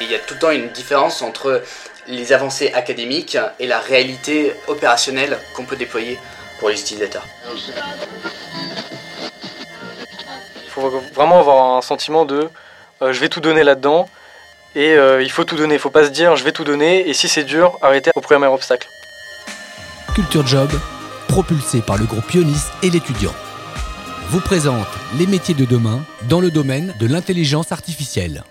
[0.00, 1.62] Il y a tout le temps une différence entre
[2.06, 6.18] les avancées académiques et la réalité opérationnelle qu'on peut déployer
[6.58, 7.26] pour les utilisateurs.
[10.64, 12.48] Il faut vraiment avoir un sentiment de
[13.02, 14.08] euh, je vais tout donner là-dedans
[14.74, 15.74] et euh, il faut tout donner.
[15.74, 18.10] Il ne faut pas se dire je vais tout donner et si c'est dur, arrêtez
[18.14, 18.88] au premier obstacle.
[20.14, 20.70] Culture Job,
[21.28, 23.34] propulsé par le groupe Pionis et l'étudiant,
[24.30, 28.42] vous présente les métiers de demain dans le domaine de l'intelligence artificielle.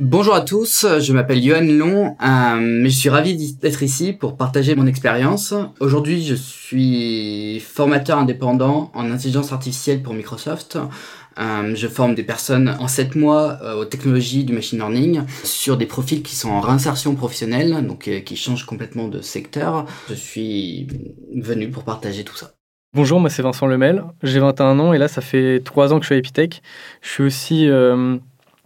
[0.00, 4.74] Bonjour à tous, je m'appelle Johan Long, euh, je suis ravi d'être ici pour partager
[4.74, 5.54] mon expérience.
[5.78, 10.78] Aujourd'hui, je suis formateur indépendant en intelligence artificielle pour Microsoft.
[11.38, 15.76] Euh, je forme des personnes en 7 mois euh, aux technologies du machine learning sur
[15.76, 19.86] des profils qui sont en réinsertion professionnelle, donc euh, qui changent complètement de secteur.
[20.08, 20.88] Je suis
[21.36, 22.50] venu pour partager tout ça.
[22.94, 26.02] Bonjour, moi c'est Vincent Lemel, j'ai 21 ans et là ça fait 3 ans que
[26.02, 26.62] je suis à Epitech.
[27.00, 27.68] Je suis aussi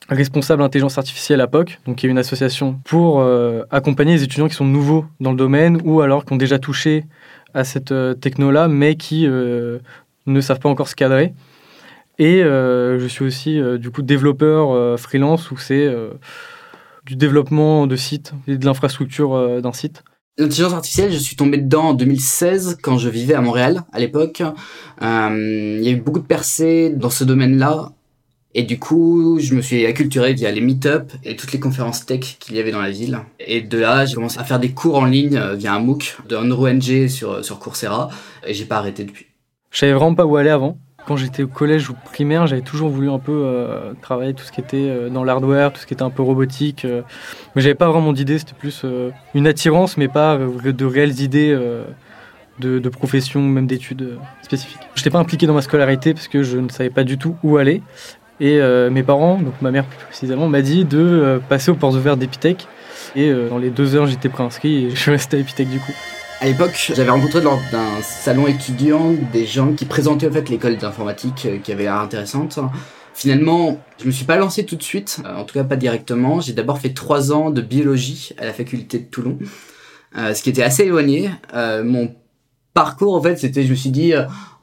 [0.08, 4.48] responsable intelligence artificielle à POC, donc qui est une association pour euh, accompagner les étudiants
[4.48, 7.04] qui sont nouveaux dans le domaine ou alors qui ont déjà touché
[7.54, 9.78] à cette euh, techno-là, mais qui euh,
[10.26, 11.34] ne savent pas encore se cadrer.
[12.20, 15.88] Et je suis aussi du coup développeur freelance où c'est
[17.06, 20.02] du développement de sites et de l'infrastructure d'un site.
[20.36, 24.42] L'intelligence artificielle, je suis tombé dedans en 2016 quand je vivais à Montréal à l'époque.
[25.00, 27.92] il y a eu beaucoup de percées dans ce domaine-là
[28.54, 32.38] et du coup, je me suis acculturé via les meet-up et toutes les conférences tech
[32.40, 33.20] qu'il y avait dans la ville.
[33.38, 36.16] Et de là, j'ai commencé à faire des cours en ligne euh, via un MOOC
[36.28, 38.08] de NG sur, sur Coursera.
[38.46, 39.26] Et j'ai pas arrêté depuis.
[39.70, 40.78] Je savais vraiment pas où aller avant.
[41.06, 44.52] Quand j'étais au collège ou primaire, j'avais toujours voulu un peu euh, travailler tout ce
[44.52, 46.86] qui était euh, dans l'hardware, tout ce qui était un peu robotique.
[47.54, 48.84] mais j'avais pas vraiment d'idées, c'était plus
[49.34, 51.56] une attirance, mais pas de réelles idées
[52.58, 54.80] de, de profession, même d'études spécifiques.
[54.94, 57.36] Je n'étais pas impliqué dans ma scolarité parce que je ne savais pas du tout
[57.42, 57.82] où aller.
[58.40, 61.74] Et euh, mes parents, donc ma mère plus précisément, m'a dit de euh, passer aux
[61.74, 62.68] portes ouvertes d'Epitech.
[63.16, 65.80] Et euh, dans les deux heures, j'étais préinscrit et je suis resté à Epitech du
[65.80, 65.92] coup.
[66.40, 70.76] À l'époque, j'avais rencontré lors d'un salon étudiant des gens qui présentaient en fait l'école
[70.76, 72.60] d'informatique qui avait l'air intéressante.
[73.12, 76.40] Finalement, je me suis pas lancé tout de suite, en tout cas pas directement.
[76.40, 79.36] J'ai d'abord fait trois ans de biologie à la faculté de Toulon,
[80.14, 81.28] ce qui était assez éloigné.
[81.52, 82.14] mon
[82.72, 84.14] parcours, en fait, c'était, je me suis dit,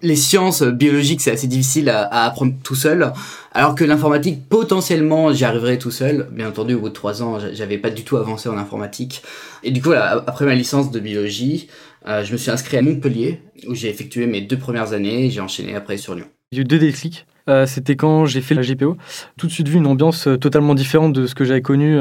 [0.06, 3.12] les sciences biologiques, c'est assez difficile à, apprendre tout seul,
[3.52, 6.28] alors que l'informatique, potentiellement, j'y arriverais tout seul.
[6.32, 9.24] Bien entendu, au bout de trois ans, j'avais pas du tout avancé en informatique.
[9.64, 11.68] Et du coup, après ma licence de biologie,
[12.08, 15.42] euh, je me suis inscrit à Montpellier, où j'ai effectué mes deux premières années, j'ai
[15.42, 16.28] enchaîné après sur Lyon.
[16.52, 17.26] Il y a eu deux déclics.
[17.48, 18.98] Euh, c'était quand j'ai fait la GPO.
[19.38, 21.98] Tout de suite vu une ambiance euh, totalement différente de ce que j'avais connu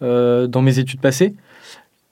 [0.00, 1.34] dans mes études passées.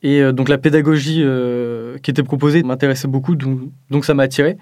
[0.04, 4.58] Et euh, donc la pédagogie euh, qui était proposée m'intéressait beaucoup, donc, ça m'a attiré.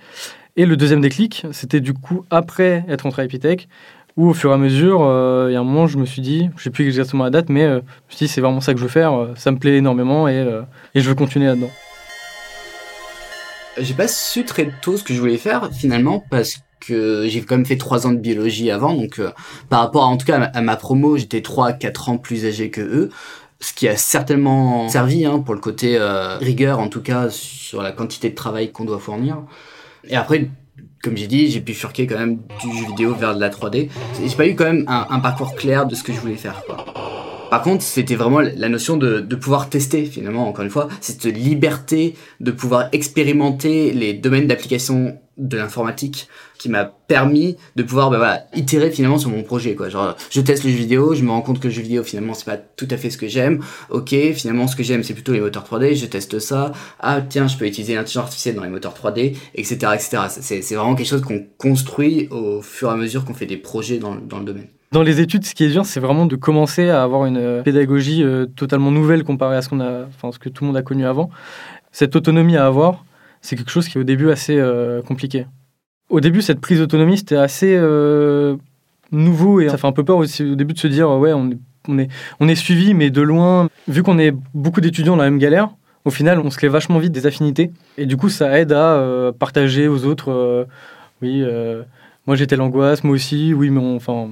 [0.56, 3.69] Et le deuxième déclic, c'était du coup après être entré à Epitech,
[4.16, 6.22] où au fur et à mesure, euh, il y a un moment, je me suis
[6.22, 8.60] dit, je ne sais plus exactement la date, mais je me suis dit, c'est vraiment
[8.60, 10.47] ça que je veux faire, ça me plaît énormément et,
[10.94, 11.70] je veux continuer là-dedans.
[13.78, 17.56] J'ai pas su très tôt ce que je voulais faire finalement parce que j'ai quand
[17.56, 19.19] même fait trois ans de biologie avant, donc
[19.70, 22.82] par rapport en tout cas à ma promo, j'étais 3 quatre ans plus âgé que
[22.82, 23.09] eux
[23.62, 27.80] ce qui a certainement servi hein, pour le côté euh, rigueur, en tout cas sur
[27.80, 29.42] la quantité de travail qu'on doit fournir.
[30.04, 30.50] Et après,
[31.02, 33.88] comme j'ai dit, j'ai pu furquer quand même du jeu vidéo vers de la 3D.
[34.24, 36.62] J'ai pas eu quand même un, un, parcours clair de ce que je voulais faire.
[36.66, 36.84] Quoi.
[37.50, 41.24] Par contre, c'était vraiment la notion de, de, pouvoir tester, finalement, encore une fois, cette
[41.24, 46.28] liberté de pouvoir expérimenter les domaines d'application de l'informatique
[46.59, 49.88] qui m'a permis de pouvoir bah, itérer finalement sur mon projet quoi.
[49.88, 52.34] Genre je teste le jeu vidéo je me rends compte que le jeu vidéo finalement
[52.34, 53.62] c'est pas tout à fait ce que j'aime.
[53.91, 56.72] Ok finalement ce que j'aime c'est plutôt les moteurs 3D je teste ça.
[57.00, 60.94] Ah tiens je peux utiliser l'intelligence artificielle dans les moteurs 3D etc etc c'est vraiment
[60.94, 64.38] quelque chose qu'on construit au fur et à mesure qu'on fait des projets dans, dans
[64.38, 64.69] le domaine.
[64.92, 67.62] Dans les études, ce qui est dur, c'est vraiment de commencer à avoir une euh,
[67.62, 70.76] pédagogie euh, totalement nouvelle comparée à ce qu'on a, enfin ce que tout le monde
[70.76, 71.31] a connu avant.
[71.92, 73.03] Cette autonomie à avoir,
[73.42, 75.47] c'est quelque chose qui est au début assez euh, compliqué
[76.12, 78.56] au début, cette prise d'autonomie, c'était assez euh,
[79.12, 82.48] nouveau et ça fait un peu peur aussi au début de se dire, ouais, on
[82.48, 83.68] est, suivi, mais de loin.
[83.89, 85.71] Vu qu'on est beaucoup d'étudiants dans la même galère,
[86.04, 87.72] au final, on se crée vachement vite des affinités.
[87.97, 90.66] Et du coup, ça aide à euh, partager aux autres.
[91.22, 91.42] Oui,
[92.27, 93.54] moi j'étais l'angoisse, moi aussi.
[93.54, 94.28] Oui, mais enfin,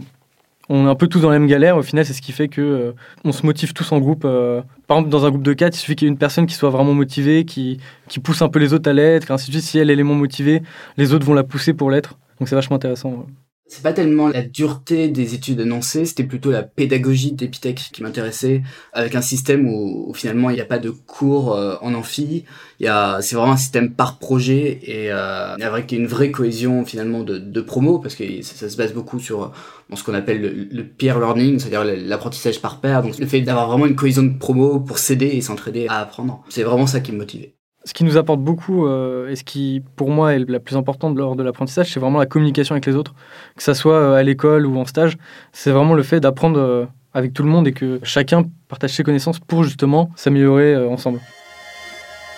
[0.73, 1.77] on est un peu tous dans la même galère.
[1.77, 2.93] Au final, c'est ce qui fait que euh,
[3.25, 4.23] on se motive tous en groupe.
[4.25, 6.47] Euh, par exemple, dans un groupe de quatre, il suffit qu'il y ait une personne
[6.47, 9.57] qui soit vraiment motivée, qui, qui pousse un peu les autres à l'être, ainsi de
[9.57, 9.65] suite.
[9.65, 10.63] Si elle, est moins motivée,
[10.97, 12.19] les autres vont la pousser pour l'être.
[12.39, 13.27] Donc c'est vachement intéressant.
[13.73, 18.63] C'est pas tellement la dureté des études annoncées, c'était plutôt la pédagogie d'Epitech qui m'intéressait,
[18.93, 22.45] avec un système où, finalement il n'y a pas de cours euh, en amphi,
[22.81, 27.61] c'est vraiment un système par projet et euh, avec une vraie cohésion finalement de, de
[27.61, 29.53] promo parce que ça, se base beaucoup sur
[29.95, 33.69] ce qu'on appelle le, le, peer learning, c'est-à-dire l'apprentissage par pair, donc le fait d'avoir
[33.69, 36.43] vraiment une cohésion de promo pour s'aider et s'entraider à apprendre.
[36.49, 37.55] C'est vraiment ça qui me motivait.
[37.91, 41.17] Ce qui nous apporte beaucoup euh, et ce qui, pour moi, est la plus importante
[41.17, 43.17] lors de l'apprentissage, c'est vraiment la communication avec les autres,
[43.57, 45.19] que ça soit euh, à l'école ou en stage.
[45.53, 49.03] C'est vraiment le fait d'apprendre euh, avec tout le monde et que chacun partage ses
[49.03, 51.19] connaissances pour justement s'améliorer ensemble.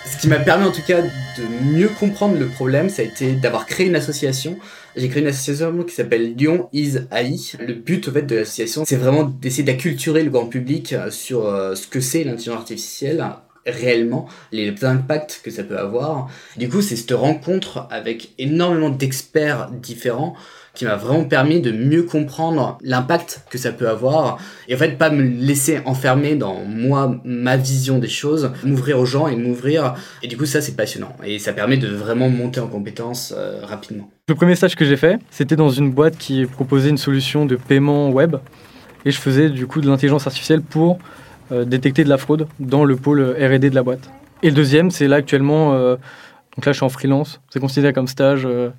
[0.06, 3.32] Ce qui m'a permis en tout cas de mieux comprendre le problème, ça a été
[3.32, 4.56] d'avoir créé une association.
[4.96, 7.36] J'ai créé une association qui s'appelle Lyon is AI.
[7.60, 11.86] Le but en fait de l'association, c'est vraiment d'essayer d'acculturer le grand public sur ce
[11.86, 13.22] que c'est l'intelligence artificielle
[13.66, 16.28] réellement les impacts que ça peut avoir.
[16.56, 20.34] Du coup, c'est cette rencontre avec énormément d'experts différents
[20.74, 24.38] qui m'a vraiment permis de mieux comprendre l'impact que ça peut avoir
[24.68, 29.04] et en fait pas me laisser enfermer dans moi ma vision des choses m'ouvrir aux
[29.04, 32.60] gens et m'ouvrir et du coup ça c'est passionnant et ça permet de vraiment monter
[32.60, 36.46] en compétences euh, rapidement le premier stage que j'ai fait c'était dans une boîte qui
[36.46, 38.36] proposait une solution de paiement web
[39.04, 40.98] et je faisais du coup de l'intelligence artificielle pour
[41.66, 44.10] détecter de la fraude dans le pôle R&D de la boîte.
[44.42, 45.96] Et le deuxième, c'est là actuellement, euh,
[46.56, 48.44] donc là je suis en freelance, c'est considéré comme stage.
[48.44, 48.70] Euh.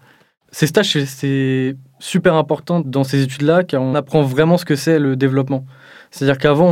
[0.52, 5.00] Ces stages, c'est super important dans ces études-là, car on apprend vraiment ce que c'est
[5.00, 5.66] le développement.
[6.12, 6.70] C'est-à-dire qu'avant,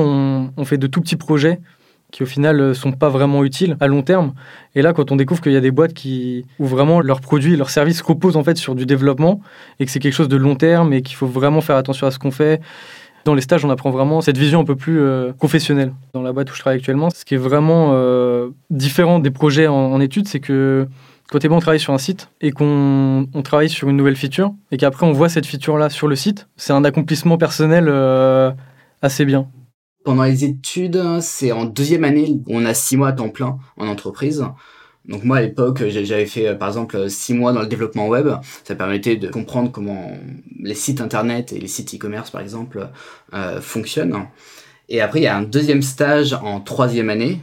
[0.55, 1.59] on, fait de tout petits projets
[2.11, 4.33] qui au final sont pas vraiment utiles à long terme.
[4.75, 7.55] Et là, quand on découvre qu'il y a des boîtes qui, où vraiment leurs produits,
[7.55, 9.41] leurs services reposent en fait sur du développement
[9.79, 12.11] et que c'est quelque chose de long terme et qu'il faut vraiment faire attention à
[12.11, 12.61] ce qu'on fait
[13.25, 15.93] dans les stages, on apprend vraiment cette vision un peu plus euh, professionnelle.
[16.13, 19.67] Dans la boîte où je travaille actuellement, ce qui est vraiment euh, différent des projets
[19.67, 20.87] en, études, c'est que
[21.29, 25.05] quand on travaille sur un site et qu'on travaille sur une nouvelle feature et qu'après
[25.05, 28.51] on voit cette feature-là sur le site, c'est un accomplissement personnel euh,
[29.01, 29.47] assez bien.
[30.03, 33.87] Pendant les études, c'est en deuxième année, on a six mois à temps plein en
[33.87, 34.43] entreprise.
[35.05, 38.29] Donc moi à l'époque j'avais fait euh, par exemple six mois dans le développement web.
[38.63, 40.11] Ça permettait de comprendre comment
[40.59, 42.87] les sites internet et les sites e-commerce par exemple
[43.33, 44.27] euh, fonctionnent.
[44.89, 47.39] Et après il y a un deuxième stage en troisième année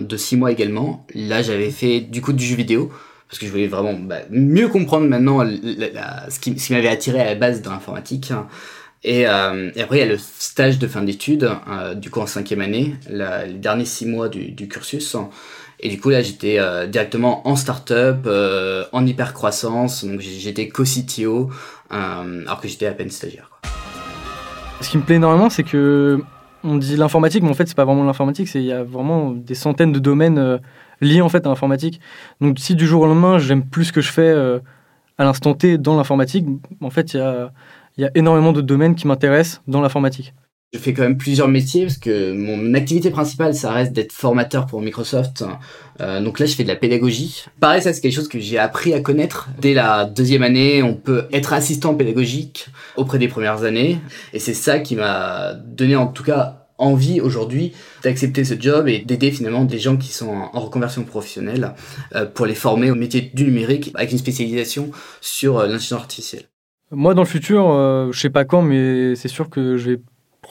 [0.00, 1.06] de six mois également.
[1.14, 2.92] Là j'avais fait du coup du jeu vidéo
[3.28, 7.34] parce que je voulais vraiment bah, mieux comprendre maintenant ce qui, m'avait attiré à la
[7.34, 8.32] base de l'informatique.
[9.02, 12.26] Et, euh, après, il y a le stage de fin d'études, euh, du coup en
[12.26, 15.16] cinquième année, les derniers six mois du cursus.
[15.80, 20.04] Et du coup, là, j'étais euh, directement en start-up, euh, en hyper croissance.
[20.04, 21.50] Donc, j'étais co-CTO,
[21.92, 23.50] euh, alors que j'étais à peine stagiaire.
[24.80, 26.20] Ce qui me plaît énormément, c'est que
[26.62, 28.48] on dit l'informatique, mais en fait, c'est pas vraiment l'informatique.
[28.54, 30.60] Il y a vraiment des centaines de domaines
[31.02, 32.00] liés en fait à l'informatique.
[32.40, 34.30] Donc, si du jour au lendemain, j'aime plus ce que je fais
[35.18, 36.46] à l'instant T dans l'informatique,
[36.80, 37.20] en fait, il
[37.98, 40.32] y a énormément de domaines qui m'intéressent dans l'informatique.
[40.74, 44.66] Je fais quand même plusieurs métiers parce que mon activité principale, ça reste d'être formateur
[44.66, 45.44] pour Microsoft.
[46.00, 47.44] Euh, donc là, je fais de la pédagogie.
[47.60, 49.48] Pareil, ça c'est quelque chose que j'ai appris à connaître.
[49.60, 52.66] Dès la deuxième année, on peut être assistant pédagogique
[52.96, 54.00] auprès des premières années.
[54.32, 57.72] Et c'est ça qui m'a donné en tout cas envie aujourd'hui
[58.02, 61.72] d'accepter ce job et d'aider finalement des gens qui sont en reconversion professionnelle
[62.16, 64.90] euh, pour les former au métier du numérique avec une spécialisation
[65.20, 66.42] sur euh, l'intelligence artificielle.
[66.90, 67.64] Moi, dans le futur,
[68.12, 70.00] je sais pas quand, mais c'est sûr que je vais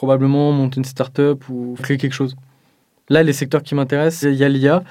[0.04, 2.36] probablement monter une start-up ou créer quelque chose.
[3.08, 4.84] Là, les secteurs qui m'intéressent, il y a l'IA,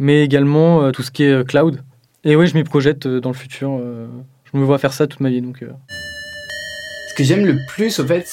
[0.00, 1.84] mais également euh, tout ce qui est euh, cloud.
[2.24, 3.78] Et oui, je m'y projette euh, dans le futur.
[3.78, 5.40] je me vois faire ça toute ma vie.
[5.40, 8.26] Donc, Ce que j'aime le plus, au fait,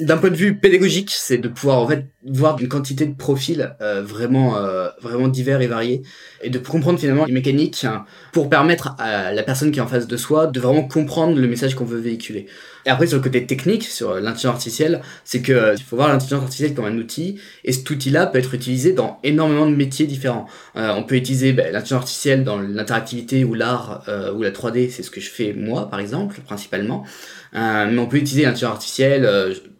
[0.00, 3.74] d'un point de vue pédagogique, c'est de pouvoir en fait voir une quantité de profils
[3.80, 6.02] euh, vraiment euh, vraiment divers et variés
[6.42, 9.86] et de comprendre finalement les mécaniques hein, pour permettre à la personne qui est en
[9.86, 12.46] face de soi de vraiment comprendre le message qu'on veut véhiculer.
[12.86, 16.08] Et après sur le côté technique, sur l'intelligence artificielle, c'est que euh, il faut voir
[16.08, 20.06] l'intelligence artificielle comme un outil et cet outil-là peut être utilisé dans énormément de métiers
[20.06, 20.46] différents.
[20.74, 24.04] on peut utiliser ben, l'intelligence artificielle dans l'interactivité ou l'art
[24.34, 27.04] ou la 3D, c'est ce que je fais moi par exemple principalement.
[27.52, 29.26] mais on peut utiliser l'intelligence artificielle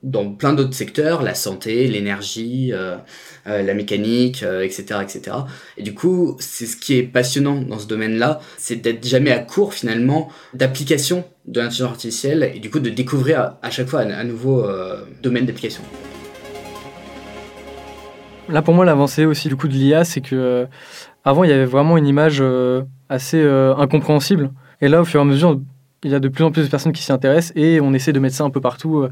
[0.03, 2.97] dans plein d'autres secteurs, la santé, l'énergie, euh,
[3.47, 5.37] euh, la mécanique, etc., euh, etc.
[5.77, 9.39] Et du coup, c'est ce qui est passionnant dans ce domaine-là, c'est d'être jamais à
[9.39, 14.25] court finalement d'application de l'intelligence artificielle et du coup de découvrir à, chaque fois un,
[14.25, 14.67] nouveau
[15.23, 15.83] domaine d'application.
[18.49, 20.67] Là, pour moi, l'avancée aussi du coup de l'IA, c'est que
[21.25, 22.43] avant, il y avait vraiment une image
[23.09, 24.51] assez incompréhensible.
[24.81, 25.61] Et là, au fur et à mesure,
[26.05, 28.13] il y a de plus en plus de personnes qui s'y intéressent et on essaie
[28.13, 29.07] de mettre ça un peu partout.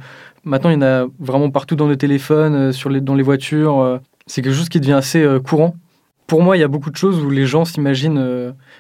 [0.44, 3.22] Maintenant, il y en a vraiment partout dans nos téléphones, euh, sur les, dans les
[3.22, 3.80] voitures.
[3.80, 3.98] Euh.
[4.26, 5.74] C'est quelque chose qui devient assez euh, courant.
[6.26, 8.18] Pour moi, il y a beaucoup de choses où les gens s'imaginent,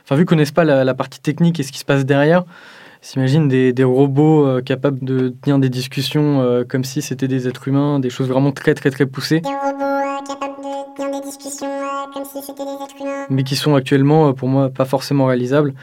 [0.04, 2.44] enfin, vu qu'ils connaissent pas la, partie technique et ce qui se passe derrière,
[3.00, 7.48] s'imagine des, des, robots euh, capables de tenir des discussions euh, comme si c'était des
[7.48, 9.40] êtres humains, des choses vraiment très très très poussées.
[9.40, 11.68] Des robots euh, capables de tenir des discussions
[12.12, 13.26] comme si c'était des êtres humains.
[13.30, 15.74] Mais qui sont actuellement, pour moi, pas forcément réalisables.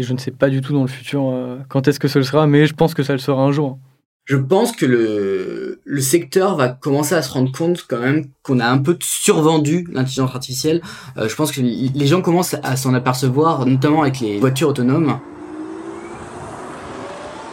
[0.00, 1.30] Et je ne sais pas du tout dans le futur
[1.68, 3.78] quand est-ce que ce le sera, mais je pense que ça le sera un jour.
[4.24, 8.60] Je pense que le, le secteur va commencer à se rendre compte quand même qu'on
[8.60, 10.80] a un peu survendu l'intelligence artificielle.
[11.16, 15.20] je pense que les gens commencent à s'en apercevoir, notamment avec les voitures autonomes.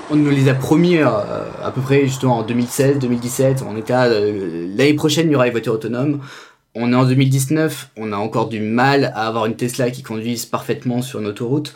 [0.10, 1.06] On nous les a promis euh,
[1.62, 3.66] à peu près justement en 2016, 2017.
[3.68, 6.22] On était euh, l'année prochaine il y aura les voitures autonomes.
[6.75, 10.46] On est en 2019, on a encore du mal à avoir une Tesla qui conduise
[10.46, 11.74] parfaitement sur une autoroute.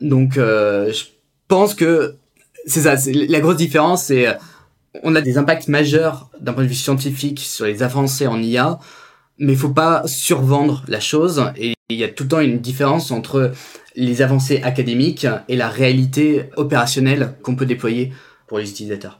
[0.00, 1.04] Donc euh, je
[1.48, 2.16] pense que
[2.66, 4.36] c'est ça, la grosse différence, c'est
[5.02, 8.78] on a des impacts majeurs d'un point de vue scientifique sur les avancées en IA,
[9.38, 12.60] mais il faut pas survendre la chose et il y a tout le temps une
[12.60, 13.52] différence entre
[13.96, 18.12] les avancées académiques et la réalité opérationnelle qu'on peut déployer
[18.46, 19.18] pour les utilisateurs.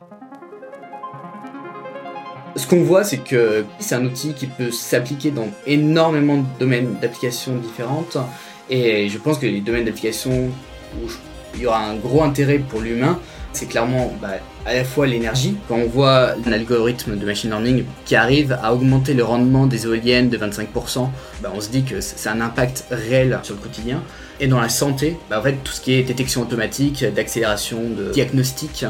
[2.56, 6.96] Ce qu'on voit, c'est que c'est un outil qui peut s'appliquer dans énormément de domaines
[7.00, 8.16] d'application différentes.
[8.70, 11.08] Et je pense que les domaines d'application où
[11.54, 13.18] il y aura un gros intérêt pour l'humain,
[13.52, 14.32] c'est clairement bah,
[14.66, 15.56] à la fois l'énergie.
[15.68, 19.84] Quand on voit un algorithme de machine learning qui arrive à augmenter le rendement des
[19.84, 21.08] éoliennes de 25%,
[21.42, 24.02] bah, on se dit que c'est un impact réel sur le quotidien.
[24.40, 28.10] Et dans la santé, bah, en fait, tout ce qui est détection automatique, d'accélération, de
[28.10, 28.84] diagnostic,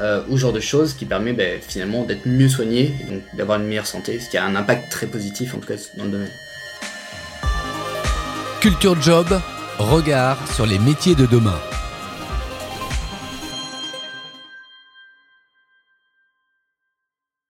[0.00, 3.60] euh, ou genre de choses qui permet bah, finalement d'être mieux soigné et donc d'avoir
[3.60, 6.10] une meilleure santé, ce qui a un impact très positif en tout cas dans le
[6.10, 6.30] domaine.
[8.60, 9.40] Culture Job,
[9.78, 11.58] regard sur les métiers de demain.